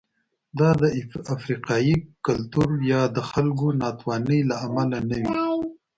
دا 0.59 0.69
د 0.81 0.83
افریقايي 1.35 1.95
کلتور 2.27 2.69
یا 2.91 3.01
د 3.15 3.17
خلکو 3.31 3.67
ناتوانۍ 3.81 4.39
له 4.49 4.55
امله 4.65 4.99
نه 5.09 5.15
وې. 5.21 5.33